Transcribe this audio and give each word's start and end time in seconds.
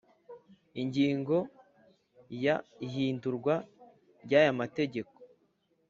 Ingingo 0.81 1.37
ya 2.43 2.55
ihindurwa 2.87 3.55
ry 4.23 4.31
aya 4.39 4.51
mategeko 4.59 5.13